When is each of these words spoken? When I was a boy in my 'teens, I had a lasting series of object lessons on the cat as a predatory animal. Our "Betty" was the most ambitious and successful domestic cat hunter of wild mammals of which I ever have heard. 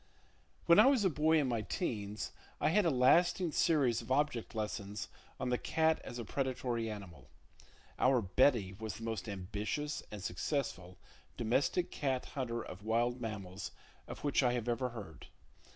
When 0.65 0.79
I 0.79 0.87
was 0.87 1.05
a 1.05 1.11
boy 1.11 1.37
in 1.37 1.47
my 1.47 1.61
'teens, 1.61 2.31
I 2.59 2.69
had 2.69 2.85
a 2.85 2.89
lasting 2.89 3.51
series 3.51 4.01
of 4.01 4.11
object 4.11 4.55
lessons 4.55 5.09
on 5.39 5.49
the 5.49 5.59
cat 5.59 5.99
as 6.03 6.17
a 6.17 6.25
predatory 6.25 6.89
animal. 6.89 7.29
Our 7.99 8.19
"Betty" 8.19 8.73
was 8.73 8.95
the 8.95 9.03
most 9.03 9.29
ambitious 9.29 10.01
and 10.09 10.23
successful 10.23 10.97
domestic 11.37 11.91
cat 11.91 12.25
hunter 12.33 12.63
of 12.65 12.83
wild 12.83 13.21
mammals 13.21 13.69
of 14.07 14.23
which 14.23 14.41
I 14.41 14.55
ever 14.55 14.71
have 14.89 14.93
heard. 14.95 15.27